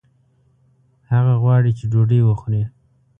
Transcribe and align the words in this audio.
هغه 1.11 1.33
غواړي 1.41 1.71
چې 1.77 1.85
ډوډۍ 1.91 2.21
وخوړي 2.23 2.63